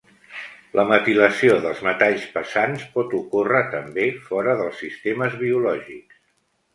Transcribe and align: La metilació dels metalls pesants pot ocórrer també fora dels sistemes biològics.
La 0.77 0.83
metilació 0.91 1.57
dels 1.65 1.83
metalls 1.87 2.23
pesants 2.37 2.85
pot 2.95 3.13
ocórrer 3.19 3.61
també 3.75 4.07
fora 4.31 4.57
dels 4.63 4.81
sistemes 4.85 5.37
biològics. 5.43 6.17